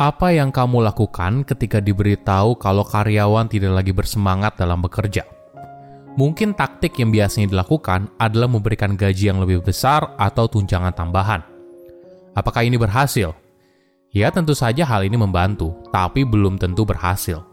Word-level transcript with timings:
Apa 0.00 0.32
yang 0.32 0.48
kamu 0.48 0.80
lakukan 0.80 1.44
ketika 1.44 1.76
diberitahu 1.76 2.56
kalau 2.56 2.88
karyawan 2.88 3.52
tidak 3.52 3.84
lagi 3.84 3.92
bersemangat 3.92 4.56
dalam 4.56 4.80
bekerja? 4.80 5.28
Mungkin 6.16 6.56
taktik 6.56 6.96
yang 6.96 7.12
biasanya 7.12 7.52
dilakukan 7.52 8.08
adalah 8.16 8.48
memberikan 8.48 8.96
gaji 8.96 9.28
yang 9.28 9.44
lebih 9.44 9.60
besar 9.60 10.16
atau 10.16 10.48
tunjangan 10.48 10.96
tambahan. 10.96 11.44
Apakah 12.32 12.64
ini 12.64 12.80
berhasil? 12.80 13.36
Ya, 14.08 14.32
tentu 14.32 14.56
saja 14.56 14.88
hal 14.88 15.04
ini 15.04 15.20
membantu, 15.20 15.76
tapi 15.92 16.24
belum 16.24 16.56
tentu 16.56 16.88
berhasil. 16.88 17.44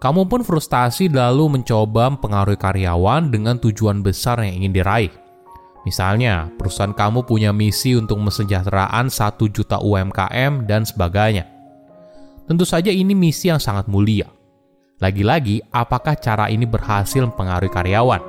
Kamu 0.00 0.32
pun 0.32 0.48
frustasi 0.48 1.12
lalu 1.12 1.60
mencoba 1.60 2.08
mempengaruhi 2.08 2.56
karyawan 2.56 3.28
dengan 3.28 3.60
tujuan 3.60 4.00
besar 4.00 4.40
yang 4.40 4.64
ingin 4.64 4.80
diraih. 4.80 5.12
Misalnya, 5.84 6.48
perusahaan 6.56 6.96
kamu 6.96 7.28
punya 7.28 7.52
misi 7.52 8.00
untuk 8.00 8.16
mesejahteraan 8.24 9.12
1 9.12 9.44
juta 9.52 9.76
UMKM 9.76 10.64
dan 10.64 10.88
sebagainya. 10.88 11.55
Tentu 12.46 12.62
saja 12.62 12.94
ini 12.94 13.10
misi 13.10 13.50
yang 13.50 13.58
sangat 13.58 13.90
mulia. 13.90 14.30
Lagi-lagi, 15.02 15.58
apakah 15.74 16.14
cara 16.14 16.46
ini 16.46 16.62
berhasil 16.62 17.18
mempengaruhi 17.18 17.68
karyawan? 17.68 18.22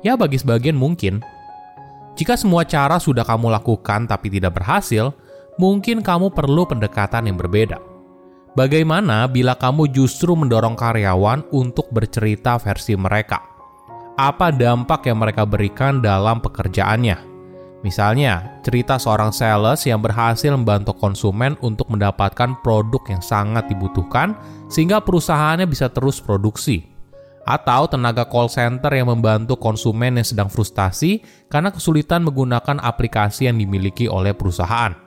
Ya, 0.00 0.16
bagi 0.16 0.40
sebagian 0.40 0.74
mungkin. 0.74 1.20
Jika 2.16 2.32
semua 2.32 2.64
cara 2.64 2.96
sudah 2.96 3.28
kamu 3.28 3.52
lakukan 3.52 4.08
tapi 4.08 4.32
tidak 4.32 4.56
berhasil, 4.56 5.12
mungkin 5.60 6.00
kamu 6.00 6.32
perlu 6.32 6.64
pendekatan 6.64 7.28
yang 7.28 7.36
berbeda. 7.36 7.76
Bagaimana 8.56 9.28
bila 9.28 9.52
kamu 9.52 9.92
justru 9.92 10.32
mendorong 10.32 10.72
karyawan 10.72 11.44
untuk 11.52 11.92
bercerita 11.92 12.56
versi 12.56 12.96
mereka? 12.96 13.44
Apa 14.16 14.48
dampak 14.48 15.12
yang 15.12 15.20
mereka 15.20 15.44
berikan 15.44 16.00
dalam 16.00 16.40
pekerjaannya? 16.40 17.35
Misalnya, 17.84 18.60
cerita 18.64 18.96
seorang 18.96 19.30
sales 19.30 19.84
yang 19.84 20.00
berhasil 20.00 20.48
membantu 20.48 20.96
konsumen 20.96 21.60
untuk 21.60 21.92
mendapatkan 21.92 22.56
produk 22.64 23.02
yang 23.12 23.20
sangat 23.20 23.68
dibutuhkan 23.68 24.32
sehingga 24.72 25.04
perusahaannya 25.04 25.68
bisa 25.68 25.92
terus 25.92 26.18
produksi. 26.18 26.88
Atau 27.46 27.86
tenaga 27.86 28.26
call 28.26 28.50
center 28.50 28.90
yang 28.90 29.06
membantu 29.06 29.54
konsumen 29.54 30.18
yang 30.18 30.26
sedang 30.26 30.50
frustasi 30.50 31.22
karena 31.46 31.70
kesulitan 31.70 32.26
menggunakan 32.26 32.82
aplikasi 32.82 33.46
yang 33.46 33.60
dimiliki 33.60 34.10
oleh 34.10 34.34
perusahaan. 34.34 35.06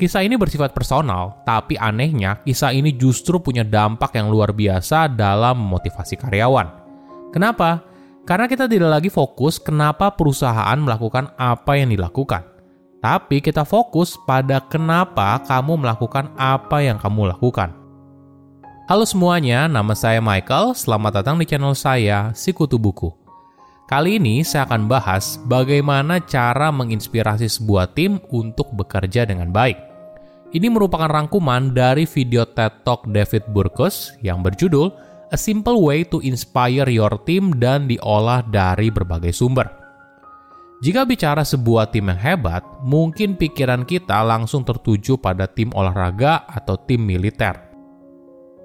Kisah 0.00 0.24
ini 0.24 0.38
bersifat 0.40 0.72
personal, 0.72 1.44
tapi 1.44 1.76
anehnya 1.76 2.40
kisah 2.40 2.72
ini 2.72 2.94
justru 2.96 3.36
punya 3.42 3.66
dampak 3.66 4.16
yang 4.16 4.32
luar 4.32 4.54
biasa 4.54 5.12
dalam 5.12 5.60
memotivasi 5.60 6.16
karyawan. 6.16 6.70
Kenapa? 7.34 7.89
Karena 8.28 8.44
kita 8.44 8.68
tidak 8.68 9.00
lagi 9.00 9.08
fokus 9.08 9.56
kenapa 9.56 10.12
perusahaan 10.12 10.76
melakukan 10.76 11.32
apa 11.40 11.80
yang 11.80 11.88
dilakukan. 11.88 12.44
Tapi 13.00 13.40
kita 13.40 13.64
fokus 13.64 14.20
pada 14.28 14.60
kenapa 14.68 15.40
kamu 15.48 15.80
melakukan 15.80 16.28
apa 16.36 16.84
yang 16.84 17.00
kamu 17.00 17.32
lakukan. 17.32 17.72
Halo 18.92 19.08
semuanya, 19.08 19.70
nama 19.70 19.96
saya 19.96 20.20
Michael. 20.20 20.76
Selamat 20.76 21.22
datang 21.22 21.40
di 21.40 21.48
channel 21.48 21.72
saya, 21.72 22.28
Sikutu 22.36 22.76
Buku. 22.76 23.08
Kali 23.88 24.20
ini 24.20 24.44
saya 24.44 24.68
akan 24.68 24.86
bahas 24.86 25.40
bagaimana 25.48 26.20
cara 26.20 26.68
menginspirasi 26.70 27.48
sebuah 27.48 27.96
tim 27.96 28.20
untuk 28.28 28.68
bekerja 28.76 29.24
dengan 29.24 29.48
baik. 29.48 29.78
Ini 30.50 30.66
merupakan 30.68 31.08
rangkuman 31.08 31.72
dari 31.72 32.04
video 32.04 32.44
TED 32.44 32.84
Talk 32.84 33.06
David 33.08 33.48
Burkus 33.54 34.12
yang 34.20 34.42
berjudul 34.42 34.90
a 35.30 35.38
simple 35.38 35.78
way 35.78 36.02
to 36.02 36.18
inspire 36.26 36.90
your 36.90 37.14
team 37.22 37.54
dan 37.56 37.86
diolah 37.86 38.42
dari 38.42 38.90
berbagai 38.90 39.30
sumber. 39.30 39.70
Jika 40.80 41.04
bicara 41.04 41.44
sebuah 41.44 41.92
tim 41.92 42.08
yang 42.10 42.18
hebat, 42.18 42.64
mungkin 42.82 43.36
pikiran 43.36 43.84
kita 43.84 44.24
langsung 44.24 44.64
tertuju 44.66 45.20
pada 45.20 45.44
tim 45.46 45.70
olahraga 45.76 46.48
atau 46.48 46.74
tim 46.80 47.04
militer. 47.04 47.52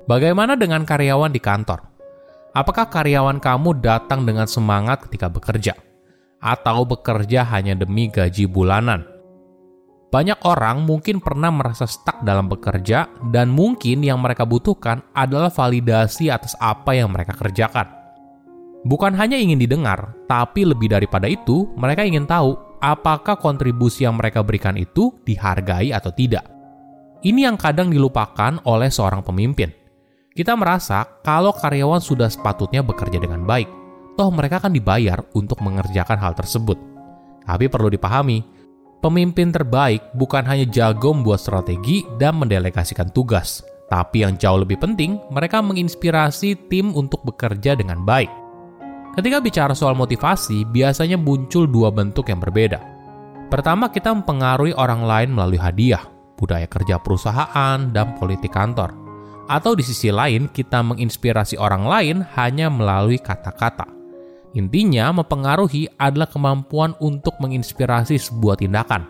Bagaimana 0.08 0.56
dengan 0.56 0.88
karyawan 0.88 1.34
di 1.34 1.42
kantor? 1.44 1.84
Apakah 2.56 2.88
karyawan 2.88 3.44
kamu 3.44 3.84
datang 3.84 4.24
dengan 4.24 4.48
semangat 4.48 5.04
ketika 5.10 5.28
bekerja? 5.28 5.76
Atau 6.40 6.88
bekerja 6.88 7.44
hanya 7.52 7.76
demi 7.76 8.08
gaji 8.08 8.48
bulanan? 8.48 9.15
Banyak 10.16 10.48
orang 10.48 10.88
mungkin 10.88 11.20
pernah 11.20 11.52
merasa 11.52 11.84
stuck 11.84 12.24
dalam 12.24 12.48
bekerja 12.48 13.12
dan 13.36 13.52
mungkin 13.52 14.00
yang 14.00 14.24
mereka 14.24 14.48
butuhkan 14.48 15.04
adalah 15.12 15.52
validasi 15.52 16.32
atas 16.32 16.56
apa 16.64 16.96
yang 16.96 17.12
mereka 17.12 17.36
kerjakan. 17.36 17.84
Bukan 18.88 19.12
hanya 19.20 19.36
ingin 19.36 19.60
didengar, 19.60 20.16
tapi 20.24 20.64
lebih 20.64 20.88
daripada 20.88 21.28
itu, 21.28 21.68
mereka 21.76 22.08
ingin 22.08 22.24
tahu 22.24 22.56
apakah 22.80 23.36
kontribusi 23.36 24.08
yang 24.08 24.16
mereka 24.16 24.40
berikan 24.40 24.80
itu 24.80 25.12
dihargai 25.28 25.92
atau 25.92 26.16
tidak. 26.16 26.48
Ini 27.20 27.52
yang 27.52 27.60
kadang 27.60 27.92
dilupakan 27.92 28.64
oleh 28.64 28.88
seorang 28.88 29.20
pemimpin. 29.20 29.68
Kita 30.32 30.56
merasa 30.56 31.04
kalau 31.28 31.52
karyawan 31.52 32.00
sudah 32.00 32.32
sepatutnya 32.32 32.88
bekerja 32.88 33.20
dengan 33.20 33.44
baik, 33.44 33.68
toh 34.16 34.32
mereka 34.32 34.64
akan 34.64 34.80
dibayar 34.80 35.20
untuk 35.36 35.60
mengerjakan 35.60 36.16
hal 36.24 36.32
tersebut. 36.40 36.80
Tapi 37.44 37.68
perlu 37.68 37.92
dipahami, 37.92 38.56
Pemimpin 39.06 39.54
terbaik 39.54 40.02
bukan 40.18 40.42
hanya 40.50 40.66
jago 40.66 41.14
membuat 41.14 41.38
strategi 41.38 42.02
dan 42.18 42.42
mendelegasikan 42.42 43.14
tugas, 43.14 43.62
tapi 43.86 44.26
yang 44.26 44.34
jauh 44.34 44.66
lebih 44.66 44.82
penting, 44.82 45.22
mereka 45.30 45.62
menginspirasi 45.62 46.74
tim 46.74 46.90
untuk 46.98 47.22
bekerja 47.22 47.78
dengan 47.78 48.02
baik. 48.02 48.34
Ketika 49.14 49.38
bicara 49.46 49.78
soal 49.78 49.94
motivasi, 49.94 50.66
biasanya 50.74 51.22
muncul 51.22 51.70
dua 51.70 51.94
bentuk 51.94 52.34
yang 52.34 52.42
berbeda. 52.42 52.82
Pertama, 53.54 53.94
kita 53.94 54.10
mempengaruhi 54.10 54.74
orang 54.74 55.06
lain 55.06 55.38
melalui 55.38 55.62
hadiah, 55.62 56.02
budaya 56.34 56.66
kerja 56.66 56.98
perusahaan, 56.98 57.78
dan 57.94 58.18
politik 58.18 58.58
kantor. 58.58 58.90
Atau 59.46 59.78
di 59.78 59.86
sisi 59.86 60.10
lain, 60.10 60.50
kita 60.50 60.82
menginspirasi 60.82 61.62
orang 61.62 61.86
lain 61.86 62.18
hanya 62.42 62.74
melalui 62.74 63.22
kata-kata. 63.22 63.86
Intinya, 64.56 65.12
mempengaruhi 65.12 65.92
adalah 66.00 66.32
kemampuan 66.32 66.96
untuk 67.04 67.36
menginspirasi 67.44 68.16
sebuah 68.16 68.64
tindakan. 68.64 69.04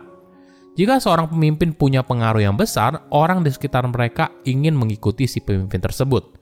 Jika 0.74 0.98
seorang 0.98 1.30
pemimpin 1.30 1.72
punya 1.72 2.02
pengaruh 2.02 2.42
yang 2.42 2.58
besar, 2.58 3.06
orang 3.14 3.46
di 3.46 3.54
sekitar 3.54 3.86
mereka 3.86 4.34
ingin 4.44 4.74
mengikuti 4.74 5.30
si 5.30 5.40
pemimpin 5.40 5.80
tersebut. 5.80 6.36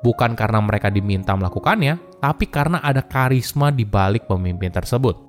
Bukan 0.00 0.32
karena 0.32 0.58
mereka 0.64 0.88
diminta 0.88 1.36
melakukannya, 1.36 2.00
tapi 2.18 2.48
karena 2.48 2.80
ada 2.80 3.04
karisma 3.04 3.68
di 3.68 3.84
balik 3.84 4.24
pemimpin 4.24 4.72
tersebut. 4.72 5.20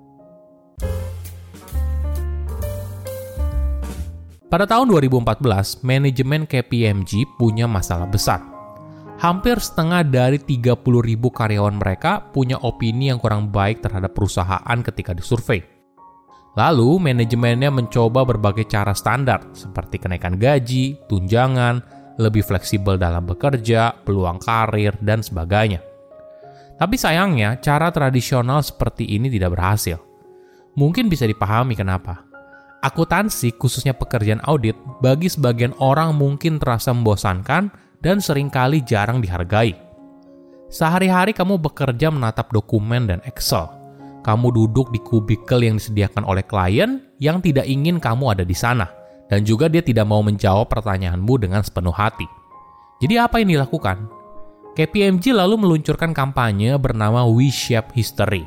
Pada 4.47 4.63
tahun 4.63 4.87
2014, 4.87 5.83
manajemen 5.83 6.47
KPMG 6.47 7.27
punya 7.35 7.67
masalah 7.67 8.07
besar 8.07 8.56
hampir 9.17 9.57
setengah 9.57 10.05
dari 10.05 10.37
30 10.37 10.77
ribu 11.01 11.33
karyawan 11.33 11.77
mereka 11.77 12.21
punya 12.29 12.61
opini 12.61 13.09
yang 13.09 13.17
kurang 13.17 13.49
baik 13.49 13.81
terhadap 13.81 14.13
perusahaan 14.13 14.79
ketika 14.85 15.13
disurvei. 15.17 15.61
Lalu, 16.57 16.97
manajemennya 16.97 17.69
mencoba 17.69 18.25
berbagai 18.25 18.65
cara 18.65 18.93
standar, 18.97 19.45
seperti 19.53 20.01
kenaikan 20.01 20.41
gaji, 20.41 20.97
tunjangan, 21.05 21.85
lebih 22.17 22.41
fleksibel 22.41 22.97
dalam 22.97 23.29
bekerja, 23.29 23.93
peluang 24.01 24.41
karir, 24.41 24.97
dan 25.05 25.21
sebagainya. 25.21 25.85
Tapi 26.81 26.97
sayangnya, 26.97 27.61
cara 27.61 27.93
tradisional 27.93 28.65
seperti 28.65 29.05
ini 29.05 29.29
tidak 29.29 29.53
berhasil. 29.53 30.01
Mungkin 30.77 31.09
bisa 31.09 31.29
dipahami 31.29 31.77
kenapa. 31.77 32.25
Akuntansi, 32.81 33.53
khususnya 33.57 33.93
pekerjaan 33.93 34.41
audit, 34.45 34.77
bagi 35.01 35.29
sebagian 35.29 35.73
orang 35.77 36.13
mungkin 36.17 36.57
terasa 36.61 36.89
membosankan 36.93 37.69
dan 38.01 38.21
sering 38.21 38.49
kali 38.51 38.81
jarang 38.85 39.21
dihargai. 39.21 39.75
Sehari-hari 40.67 41.31
kamu 41.31 41.57
bekerja 41.63 42.11
menatap 42.11 42.51
dokumen 42.51 43.07
dan 43.07 43.19
Excel. 43.23 43.71
Kamu 44.27 44.51
duduk 44.51 44.91
di 44.91 44.99
kubikel 44.99 45.63
yang 45.63 45.79
disediakan 45.79 46.27
oleh 46.27 46.43
klien 46.43 46.99
yang 47.23 47.39
tidak 47.39 47.63
ingin 47.63 48.03
kamu 48.03 48.35
ada 48.35 48.43
di 48.43 48.51
sana, 48.51 48.91
dan 49.31 49.47
juga 49.47 49.71
dia 49.71 49.79
tidak 49.79 50.03
mau 50.03 50.19
menjawab 50.19 50.67
pertanyaanmu 50.67 51.33
dengan 51.39 51.63
sepenuh 51.63 51.95
hati. 51.95 52.27
Jadi 52.99 53.15
apa 53.15 53.39
yang 53.39 53.55
dilakukan? 53.55 54.09
KPMG 54.75 55.31
lalu 55.31 55.55
meluncurkan 55.55 56.11
kampanye 56.11 56.75
bernama 56.75 57.23
We 57.23 57.47
Shape 57.47 57.95
History. 57.95 58.43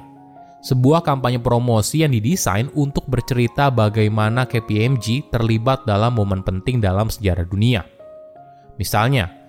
Sebuah 0.60 1.00
kampanye 1.00 1.40
promosi 1.40 2.04
yang 2.04 2.12
didesain 2.12 2.68
untuk 2.76 3.08
bercerita 3.08 3.72
bagaimana 3.72 4.44
KPMG 4.44 5.32
terlibat 5.32 5.88
dalam 5.88 6.20
momen 6.20 6.44
penting 6.44 6.84
dalam 6.84 7.08
sejarah 7.08 7.48
dunia. 7.48 7.80
Misalnya, 8.76 9.39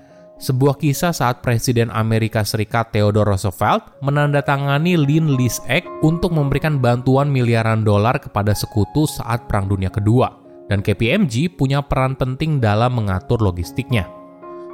sebuah 0.41 0.81
kisah 0.81 1.13
saat 1.13 1.45
Presiden 1.45 1.93
Amerika 1.93 2.41
Serikat 2.41 2.89
Theodore 2.89 3.37
Roosevelt 3.37 4.01
menandatangani 4.01 4.97
Lend-Lease 4.97 5.61
Act 5.69 5.85
untuk 6.01 6.33
memberikan 6.33 6.81
bantuan 6.81 7.29
miliaran 7.29 7.85
dolar 7.85 8.17
kepada 8.17 8.57
sekutu 8.57 9.05
saat 9.05 9.45
Perang 9.45 9.69
Dunia 9.69 9.93
Kedua, 9.93 10.33
dan 10.65 10.81
KPMG 10.81 11.53
punya 11.53 11.85
peran 11.85 12.17
penting 12.17 12.57
dalam 12.57 12.97
mengatur 12.97 13.37
logistiknya. 13.37 14.09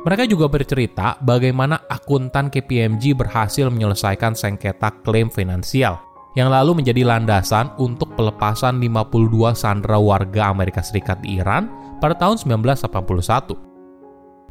Mereka 0.07 0.23
juga 0.31 0.47
bercerita 0.47 1.19
bagaimana 1.19 1.83
akuntan 1.91 2.47
KPMG 2.47 3.11
berhasil 3.11 3.67
menyelesaikan 3.67 4.39
sengketa 4.39 5.03
klaim 5.03 5.27
finansial, 5.27 5.99
yang 6.39 6.47
lalu 6.47 6.79
menjadi 6.79 7.03
landasan 7.03 7.75
untuk 7.75 8.15
pelepasan 8.15 8.79
52 8.79 9.51
sandera 9.51 9.99
warga 9.99 10.47
Amerika 10.47 10.79
Serikat 10.79 11.19
di 11.19 11.43
Iran 11.43 11.67
pada 11.99 12.15
tahun 12.15 12.39
1981. 12.39 13.76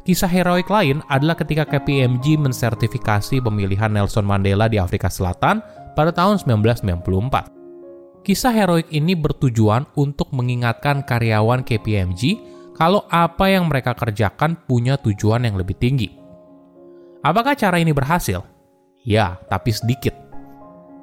Kisah 0.07 0.31
heroik 0.31 0.71
lain 0.71 1.03
adalah 1.11 1.35
ketika 1.35 1.67
KPMG 1.67 2.39
mensertifikasi 2.39 3.43
pemilihan 3.43 3.91
Nelson 3.91 4.23
Mandela 4.23 4.71
di 4.71 4.79
Afrika 4.79 5.11
Selatan 5.11 5.59
pada 5.99 6.15
tahun 6.15 6.39
1994. 6.39 8.23
Kisah 8.23 8.55
heroik 8.55 8.87
ini 8.87 9.19
bertujuan 9.19 9.83
untuk 9.99 10.31
mengingatkan 10.31 11.03
karyawan 11.03 11.59
KPMG 11.59 12.39
kalau 12.71 13.03
apa 13.11 13.51
yang 13.51 13.67
mereka 13.67 13.91
kerjakan 13.99 14.55
punya 14.63 14.95
tujuan 14.95 15.43
yang 15.43 15.59
lebih 15.59 15.75
tinggi. 15.75 16.15
Apakah 17.19 17.59
cara 17.59 17.75
ini 17.75 17.91
berhasil? 17.91 18.47
Ya, 19.03 19.35
tapi 19.51 19.75
sedikit. 19.75 20.15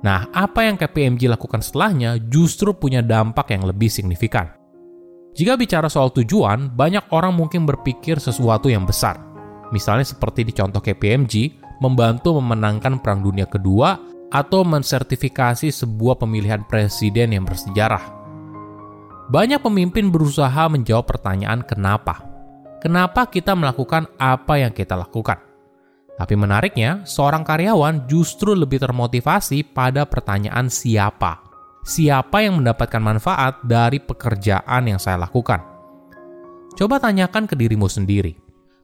Nah, 0.01 0.33
apa 0.33 0.65
yang 0.65 0.81
KPMG 0.81 1.29
lakukan 1.29 1.61
setelahnya 1.61 2.17
justru 2.33 2.73
punya 2.73 3.05
dampak 3.05 3.53
yang 3.53 3.69
lebih 3.69 3.93
signifikan. 3.93 4.64
Jika 5.35 5.59
bicara 5.59 5.91
soal 5.91 6.15
tujuan, 6.15 6.71
banyak 6.71 7.11
orang 7.11 7.35
mungkin 7.35 7.67
berpikir 7.67 8.23
sesuatu 8.23 8.71
yang 8.71 8.87
besar. 8.87 9.19
Misalnya 9.75 10.07
seperti 10.07 10.47
di 10.47 10.55
contoh 10.55 10.79
KPMG, 10.79 11.59
membantu 11.83 12.39
memenangkan 12.39 13.03
Perang 13.03 13.19
Dunia 13.19 13.51
Kedua 13.51 13.99
atau 14.31 14.63
mensertifikasi 14.63 15.75
sebuah 15.75 16.23
pemilihan 16.23 16.63
presiden 16.63 17.35
yang 17.35 17.43
bersejarah. 17.43 18.15
Banyak 19.27 19.59
pemimpin 19.59 20.15
berusaha 20.15 20.71
menjawab 20.71 21.03
pertanyaan 21.03 21.67
kenapa. 21.67 22.23
Kenapa 22.79 23.27
kita 23.27 23.59
melakukan 23.59 24.07
apa 24.23 24.63
yang 24.63 24.71
kita 24.71 24.95
lakukan? 24.95 25.43
Tapi 26.15 26.35
menariknya, 26.39 27.03
seorang 27.03 27.43
karyawan 27.43 28.07
justru 28.07 28.55
lebih 28.55 28.79
termotivasi 28.79 29.67
pada 29.75 30.07
pertanyaan 30.07 30.71
siapa 30.71 31.44
siapa 31.85 32.41
yang 32.41 32.65
mendapatkan 32.65 32.99
manfaat 32.99 33.61
dari 33.61 34.01
pekerjaan 34.01 34.89
yang 34.89 34.97
saya 34.97 35.21
lakukan. 35.21 35.61
Coba 36.75 36.99
tanyakan 36.99 37.45
ke 37.47 37.55
dirimu 37.55 37.87
sendiri, 37.87 38.35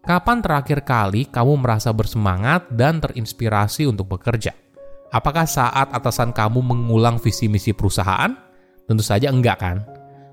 kapan 0.04 0.44
terakhir 0.44 0.84
kali 0.84 1.26
kamu 1.26 1.58
merasa 1.58 1.90
bersemangat 1.90 2.68
dan 2.70 3.00
terinspirasi 3.02 3.88
untuk 3.88 4.14
bekerja? 4.14 4.54
Apakah 5.10 5.48
saat 5.48 5.90
atasan 5.90 6.30
kamu 6.30 6.62
mengulang 6.62 7.18
visi 7.18 7.50
misi 7.50 7.74
perusahaan? 7.74 8.30
Tentu 8.86 9.02
saja 9.02 9.32
enggak 9.32 9.58
kan? 9.58 9.82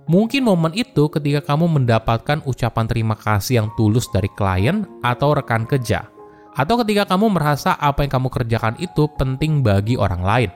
Mungkin 0.05 0.45
momen 0.45 0.71
itu 0.77 1.09
ketika 1.09 1.41
kamu 1.51 1.81
mendapatkan 1.81 2.45
ucapan 2.45 2.85
terima 2.85 3.17
kasih 3.17 3.63
yang 3.63 3.69
tulus 3.73 4.05
dari 4.13 4.29
klien 4.37 4.85
atau 5.01 5.33
rekan 5.33 5.65
kerja, 5.65 6.05
atau 6.53 6.79
ketika 6.85 7.09
kamu 7.09 7.33
merasa 7.33 7.73
apa 7.75 8.05
yang 8.05 8.11
kamu 8.21 8.29
kerjakan 8.29 8.75
itu 8.77 9.09
penting 9.17 9.65
bagi 9.65 9.97
orang 9.97 10.21
lain. 10.21 10.51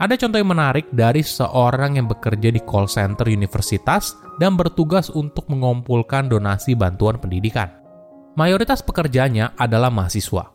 Ada 0.00 0.16
contoh 0.16 0.40
yang 0.40 0.50
menarik 0.50 0.88
dari 0.88 1.20
seorang 1.20 2.00
yang 2.00 2.08
bekerja 2.08 2.48
di 2.48 2.60
call 2.64 2.88
center 2.88 3.28
universitas 3.28 4.16
dan 4.40 4.56
bertugas 4.56 5.12
untuk 5.12 5.46
mengumpulkan 5.52 6.32
donasi 6.32 6.72
bantuan 6.72 7.20
pendidikan. 7.20 7.68
Mayoritas 8.32 8.80
pekerjanya 8.80 9.52
adalah 9.60 9.92
mahasiswa. 9.92 10.48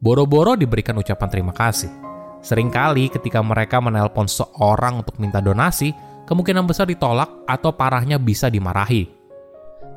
Boro-boro 0.00 0.56
diberikan 0.56 0.96
ucapan 0.96 1.28
terima 1.28 1.52
kasih. 1.52 1.92
Seringkali 2.40 3.12
ketika 3.12 3.44
mereka 3.44 3.82
menelpon 3.82 4.30
seorang 4.30 5.04
untuk 5.04 5.20
minta 5.20 5.42
donasi, 5.42 5.92
kemungkinan 6.24 6.64
besar 6.64 6.88
ditolak 6.88 7.28
atau 7.44 7.74
parahnya 7.74 8.16
bisa 8.16 8.48
dimarahi. 8.48 9.10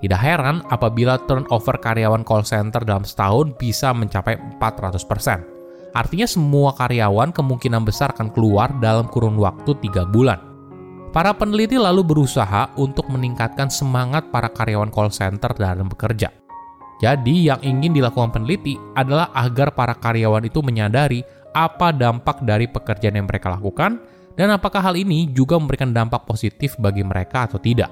Tidak 0.02 0.18
heran 0.18 0.66
apabila 0.68 1.22
turnover 1.30 1.78
karyawan 1.78 2.26
call 2.26 2.42
center 2.42 2.82
dalam 2.82 3.06
setahun 3.06 3.54
bisa 3.56 3.94
mencapai 3.94 4.36
400%. 4.58 5.51
Artinya 5.92 6.28
semua 6.28 6.72
karyawan 6.76 7.36
kemungkinan 7.36 7.84
besar 7.84 8.16
akan 8.16 8.32
keluar 8.32 8.72
dalam 8.80 9.12
kurun 9.12 9.36
waktu 9.36 9.76
3 9.76 10.08
bulan. 10.08 10.40
Para 11.12 11.36
peneliti 11.36 11.76
lalu 11.76 12.08
berusaha 12.08 12.72
untuk 12.80 13.12
meningkatkan 13.12 13.68
semangat 13.68 14.32
para 14.32 14.48
karyawan 14.48 14.88
call 14.88 15.12
center 15.12 15.52
dalam 15.52 15.92
bekerja. 15.92 16.32
Jadi 17.04 17.52
yang 17.52 17.60
ingin 17.60 17.98
dilakukan 17.98 18.32
peneliti 18.32 18.80
adalah 18.96 19.34
agar 19.36 19.76
para 19.76 19.92
karyawan 19.98 20.48
itu 20.48 20.64
menyadari 20.64 21.20
apa 21.52 21.92
dampak 21.92 22.40
dari 22.48 22.72
pekerjaan 22.72 23.20
yang 23.20 23.28
mereka 23.28 23.52
lakukan 23.52 24.00
dan 24.40 24.48
apakah 24.56 24.80
hal 24.80 24.96
ini 24.96 25.28
juga 25.36 25.60
memberikan 25.60 25.92
dampak 25.92 26.24
positif 26.24 26.80
bagi 26.80 27.04
mereka 27.04 27.52
atau 27.52 27.60
tidak. 27.60 27.92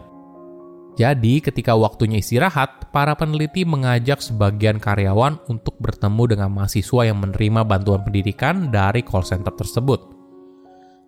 Jadi, 0.99 1.39
ketika 1.39 1.79
waktunya 1.79 2.19
istirahat, 2.19 2.91
para 2.91 3.15
peneliti 3.15 3.63
mengajak 3.63 4.19
sebagian 4.19 4.83
karyawan 4.83 5.39
untuk 5.47 5.79
bertemu 5.79 6.35
dengan 6.35 6.51
mahasiswa 6.51 7.07
yang 7.07 7.23
menerima 7.23 7.63
bantuan 7.63 8.03
pendidikan 8.03 8.67
dari 8.67 8.99
call 8.99 9.23
center 9.23 9.55
tersebut. 9.55 10.11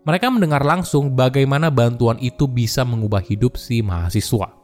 Mereka 0.07 0.31
mendengar 0.31 0.63
langsung 0.63 1.11
bagaimana 1.11 1.67
bantuan 1.67 2.15
itu 2.23 2.47
bisa 2.47 2.87
mengubah 2.87 3.19
hidup 3.19 3.59
si 3.59 3.83
mahasiswa. 3.83 4.55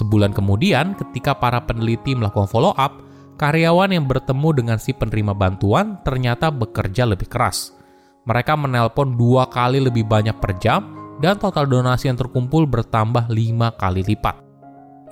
Sebulan 0.00 0.32
kemudian, 0.32 0.96
ketika 0.96 1.36
para 1.36 1.60
peneliti 1.68 2.16
melakukan 2.16 2.48
follow-up, 2.48 3.04
karyawan 3.36 3.92
yang 3.92 4.08
bertemu 4.08 4.48
dengan 4.64 4.80
si 4.80 4.96
penerima 4.96 5.36
bantuan 5.36 6.00
ternyata 6.00 6.48
bekerja 6.48 7.04
lebih 7.04 7.28
keras. 7.28 7.76
Mereka 8.24 8.56
menelpon 8.56 9.12
dua 9.12 9.52
kali 9.52 9.76
lebih 9.76 10.08
banyak 10.08 10.40
per 10.40 10.56
jam 10.56 11.01
dan 11.20 11.36
total 11.36 11.68
donasi 11.68 12.08
yang 12.08 12.16
terkumpul 12.16 12.64
bertambah 12.64 13.28
lima 13.28 13.74
kali 13.76 14.06
lipat. 14.06 14.38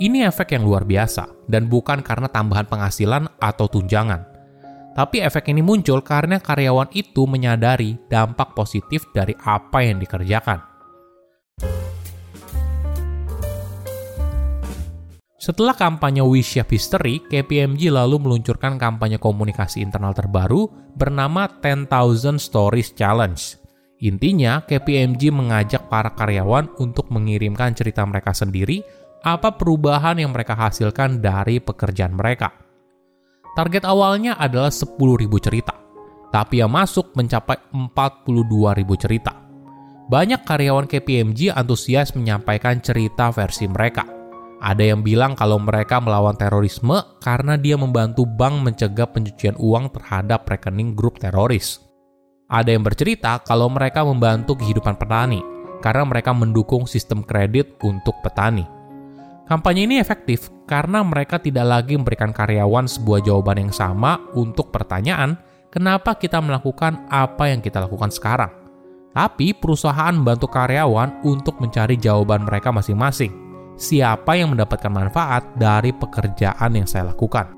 Ini 0.01 0.25
efek 0.33 0.57
yang 0.57 0.65
luar 0.65 0.89
biasa, 0.89 1.29
dan 1.45 1.69
bukan 1.69 2.01
karena 2.01 2.25
tambahan 2.33 2.65
penghasilan 2.65 3.29
atau 3.37 3.69
tunjangan. 3.69 4.25
Tapi 4.97 5.21
efek 5.21 5.53
ini 5.53 5.61
muncul 5.61 6.01
karena 6.01 6.41
karyawan 6.41 6.89
itu 6.97 7.29
menyadari 7.29 8.01
dampak 8.09 8.57
positif 8.57 9.05
dari 9.13 9.37
apa 9.45 9.85
yang 9.85 10.01
dikerjakan. 10.01 10.65
Setelah 15.41 15.73
kampanye 15.73 16.21
Wish 16.21 16.61
Up 16.61 16.69
History, 16.69 17.21
KPMG 17.25 17.89
lalu 17.89 18.21
meluncurkan 18.21 18.77
kampanye 18.77 19.17
komunikasi 19.17 19.81
internal 19.81 20.13
terbaru 20.13 20.69
bernama 20.97 21.49
10,000 21.49 22.37
Stories 22.37 22.93
Challenge 22.93 23.60
Intinya, 24.01 24.65
KPMG 24.65 25.29
mengajak 25.29 25.93
para 25.93 26.17
karyawan 26.17 26.73
untuk 26.81 27.13
mengirimkan 27.13 27.77
cerita 27.77 28.01
mereka 28.09 28.33
sendiri, 28.33 28.81
apa 29.21 29.53
perubahan 29.53 30.17
yang 30.17 30.33
mereka 30.33 30.57
hasilkan 30.57 31.21
dari 31.21 31.61
pekerjaan 31.61 32.17
mereka. 32.17 32.49
Target 33.53 33.85
awalnya 33.85 34.41
adalah 34.41 34.73
10.000 34.73 34.97
cerita, 35.45 35.77
tapi 36.33 36.65
yang 36.65 36.73
masuk 36.73 37.13
mencapai 37.13 37.61
42.000 37.77 39.05
cerita. 39.05 39.33
Banyak 40.09 40.49
karyawan 40.49 40.89
KPMG 40.89 41.53
antusias 41.53 42.17
menyampaikan 42.17 42.81
cerita 42.81 43.29
versi 43.29 43.69
mereka. 43.69 44.09
Ada 44.61 44.97
yang 44.97 45.05
bilang 45.05 45.37
kalau 45.37 45.61
mereka 45.61 46.01
melawan 46.01 46.41
terorisme 46.41 46.97
karena 47.21 47.61
dia 47.61 47.77
membantu 47.77 48.25
bank 48.25 48.65
mencegah 48.65 49.09
pencucian 49.13 49.57
uang 49.61 49.93
terhadap 49.93 50.49
rekening 50.49 50.97
grup 50.97 51.21
teroris. 51.21 51.90
Ada 52.51 52.75
yang 52.75 52.83
bercerita 52.83 53.39
kalau 53.47 53.71
mereka 53.71 54.03
membantu 54.03 54.59
kehidupan 54.59 54.99
petani 54.99 55.39
karena 55.79 56.03
mereka 56.03 56.35
mendukung 56.35 56.83
sistem 56.85 57.23
kredit 57.23 57.79
untuk 57.87 58.19
petani. 58.27 58.67
Kampanye 59.47 59.87
ini 59.87 59.97
efektif 60.03 60.51
karena 60.67 61.03
mereka 61.03 61.39
tidak 61.39 61.67
lagi 61.67 61.95
memberikan 61.95 62.31
karyawan 62.31 62.87
sebuah 62.87 63.23
jawaban 63.23 63.67
yang 63.67 63.75
sama 63.75 64.19
untuk 64.35 64.71
pertanyaan 64.71 65.39
kenapa 65.71 66.15
kita 66.19 66.39
melakukan 66.39 67.07
apa 67.11 67.51
yang 67.51 67.63
kita 67.63 67.83
lakukan 67.83 68.11
sekarang. 68.11 68.51
Tapi 69.11 69.55
perusahaan 69.59 70.15
membantu 70.15 70.47
karyawan 70.47 71.27
untuk 71.27 71.59
mencari 71.59 71.99
jawaban 71.99 72.47
mereka 72.47 72.71
masing-masing. 72.71 73.35
Siapa 73.75 74.39
yang 74.39 74.55
mendapatkan 74.55 74.91
manfaat 74.91 75.51
dari 75.59 75.91
pekerjaan 75.91 76.71
yang 76.71 76.87
saya 76.87 77.11
lakukan? 77.11 77.51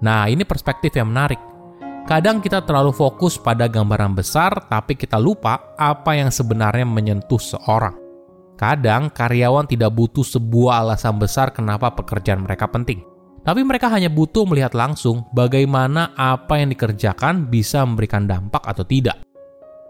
Nah, 0.00 0.32
ini 0.32 0.48
perspektif 0.48 0.96
yang 0.96 1.12
menarik 1.12 1.51
Kadang 2.12 2.44
kita 2.44 2.60
terlalu 2.60 2.92
fokus 2.92 3.40
pada 3.40 3.64
gambaran 3.64 4.12
besar, 4.12 4.68
tapi 4.68 5.00
kita 5.00 5.16
lupa 5.16 5.72
apa 5.80 6.12
yang 6.12 6.28
sebenarnya 6.28 6.84
menyentuh 6.84 7.40
seorang. 7.40 7.96
Kadang 8.60 9.08
karyawan 9.08 9.64
tidak 9.64 9.96
butuh 9.96 10.20
sebuah 10.20 10.84
alasan 10.84 11.16
besar 11.16 11.56
kenapa 11.56 11.88
pekerjaan 11.96 12.44
mereka 12.44 12.68
penting, 12.68 13.00
tapi 13.40 13.64
mereka 13.64 13.88
hanya 13.88 14.12
butuh 14.12 14.44
melihat 14.44 14.76
langsung 14.76 15.24
bagaimana 15.32 16.12
apa 16.12 16.60
yang 16.60 16.76
dikerjakan 16.76 17.48
bisa 17.48 17.80
memberikan 17.80 18.28
dampak 18.28 18.60
atau 18.60 18.84
tidak. 18.84 19.16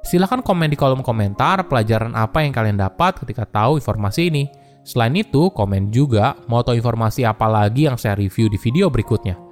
Silahkan 0.07 0.47
komen 0.47 0.71
di 0.71 0.79
kolom 0.79 1.03
komentar 1.03 1.67
pelajaran 1.67 2.15
apa 2.15 2.47
yang 2.47 2.55
kalian 2.55 2.79
dapat 2.79 3.19
ketika 3.19 3.51
tahu 3.51 3.83
informasi 3.83 4.31
ini. 4.31 4.47
Selain 4.87 5.11
itu, 5.19 5.51
komen 5.51 5.91
juga 5.91 6.39
mau 6.47 6.63
tahu 6.63 6.79
informasi 6.79 7.27
apa 7.27 7.51
lagi 7.51 7.91
yang 7.91 7.99
saya 7.99 8.15
review 8.15 8.47
di 8.47 8.63
video 8.63 8.87
berikutnya. 8.95 9.52